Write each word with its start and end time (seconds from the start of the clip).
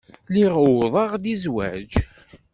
Lliɣ 0.27 0.53
uwḍeɣ-d 0.65 1.23
i 1.33 1.35
zzwaj. 1.41 1.91